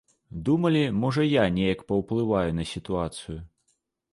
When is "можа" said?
1.03-1.25